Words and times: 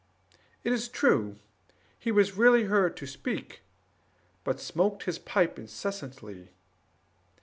It 0.63 0.73
is 0.73 0.87
true 0.87 1.37
he 1.99 2.11
was 2.11 2.33
rarely 2.35 2.63
heard 2.63 2.97
to 2.97 3.05
speak, 3.05 3.61
but 4.43 4.59
smoked 4.59 5.03
his 5.03 5.19
pipe 5.19 5.59
incessantly. 5.59 6.47